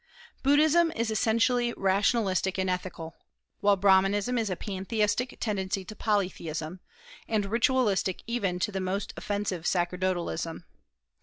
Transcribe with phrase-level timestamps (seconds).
[0.41, 3.15] Buddhism is essentially rationalistic and ethical,
[3.59, 6.79] while Brahmanism is a pantheistic tendency to polytheism,
[7.27, 10.65] and ritualistic even to the most offensive sacerdotalism.